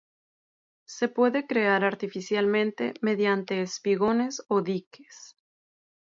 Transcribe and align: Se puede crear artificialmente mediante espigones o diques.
Se 0.87 1.09
puede 1.09 1.45
crear 1.45 1.83
artificialmente 1.85 2.95
mediante 3.03 3.61
espigones 3.61 4.43
o 4.47 4.63
diques. 4.63 5.35